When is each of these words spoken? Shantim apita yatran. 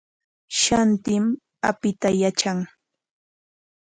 Shantim 0.59 1.25
apita 1.69 2.09
yatran. 2.21 2.59